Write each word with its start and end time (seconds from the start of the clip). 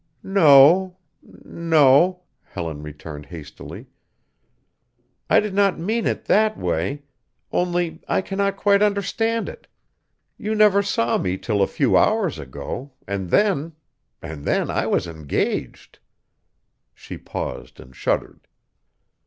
"No, 0.23 0.97
no," 1.21 2.23
Helen 2.41 2.81
returned 2.81 3.27
hastily. 3.27 3.85
"I 5.29 5.39
did 5.39 5.53
not 5.53 5.77
mean 5.77 6.07
it 6.07 6.25
that 6.25 6.57
way 6.57 7.03
only 7.51 8.01
I 8.07 8.21
cannot 8.23 8.57
quite 8.57 8.81
understand 8.81 9.47
it. 9.47 9.67
You 10.39 10.55
never 10.55 10.81
saw 10.81 11.19
me 11.19 11.37
till 11.37 11.61
a 11.61 11.67
few 11.67 11.95
hours 11.95 12.39
ago, 12.39 12.93
and 13.07 13.29
then 13.29 13.73
and 14.23 14.43
then 14.43 14.71
I 14.71 14.87
was 14.87 15.05
engaged" 15.05 15.99
She 16.95 17.19
paused 17.19 17.79
and 17.79 17.95
shuddered. 17.95 18.47